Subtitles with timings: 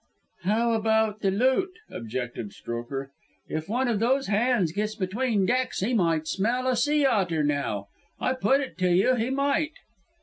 [0.45, 3.11] "How about the loot?" objected Strokher.
[3.47, 7.85] "If one of those hands gets between decks he might smell a sea otter, now.
[8.19, 9.73] I put it to you he might."